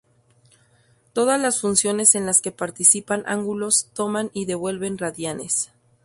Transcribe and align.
Todas 1.13 1.39
las 1.39 1.61
funciones 1.61 2.15
en 2.15 2.25
las 2.25 2.41
que 2.41 2.51
participan 2.51 3.21
ángulos 3.27 3.89
toman 3.93 4.31
y 4.33 4.45
devuelven 4.45 4.97
radianes. 4.97 5.69